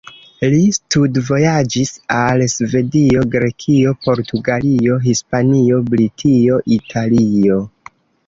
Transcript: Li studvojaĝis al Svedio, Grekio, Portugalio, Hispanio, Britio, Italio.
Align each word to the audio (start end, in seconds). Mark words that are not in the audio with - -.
Li 0.51 0.59
studvojaĝis 0.75 1.91
al 2.19 2.43
Svedio, 2.53 3.21
Grekio, 3.35 3.93
Portugalio, 4.07 4.97
Hispanio, 5.05 5.83
Britio, 5.93 6.57
Italio. 6.79 7.61